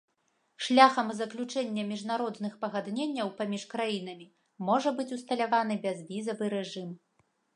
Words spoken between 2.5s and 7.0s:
пагадненняў паміж краінамі можа быць усталяваны бязвізавы рэжым.